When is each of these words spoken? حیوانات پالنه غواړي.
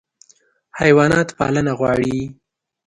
حیوانات 0.79 1.29
پالنه 1.37 1.73
غواړي. 1.79 2.19